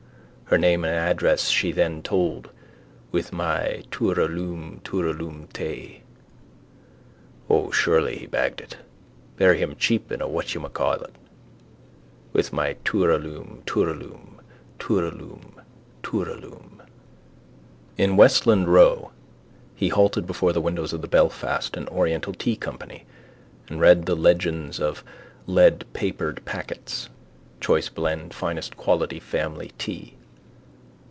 Her 0.45 0.57
name 0.57 0.83
and 0.83 0.93
address 0.93 1.47
she 1.47 1.71
then 1.71 2.01
told 2.03 2.49
with 3.09 3.31
my 3.31 3.83
tooraloom 3.89 4.81
tooraloom 4.83 5.47
tay. 5.53 6.01
O, 7.49 7.71
surely 7.71 8.17
he 8.17 8.25
bagged 8.25 8.59
it. 8.59 8.75
Bury 9.37 9.59
him 9.59 9.77
cheap 9.77 10.11
in 10.11 10.21
a 10.21 10.27
whatyoumaycall. 10.27 11.09
With 12.33 12.51
my 12.51 12.73
tooraloom, 12.83 13.63
tooraloom, 13.65 14.41
tooraloom, 14.77 15.53
tooraloom. 16.03 16.81
In 17.97 18.17
Westland 18.17 18.67
row 18.73 19.11
he 19.73 19.87
halted 19.87 20.27
before 20.27 20.51
the 20.51 20.59
window 20.59 20.83
of 20.83 21.01
the 21.01 21.07
Belfast 21.07 21.77
and 21.77 21.87
Oriental 21.87 22.33
Tea 22.33 22.57
Company 22.57 23.05
and 23.69 23.79
read 23.79 24.05
the 24.05 24.15
legends 24.15 24.81
of 24.81 25.01
leadpapered 25.47 26.43
packets: 26.43 27.07
choice 27.61 27.87
blend, 27.87 28.33
finest 28.33 28.75
quality, 28.75 29.21
family 29.21 29.71
tea. 29.77 30.17